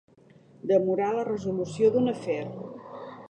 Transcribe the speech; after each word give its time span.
Demorar 0.71 1.09
la 1.17 1.27
resolució 1.27 1.93
d'un 1.97 2.13
afer. 2.15 2.39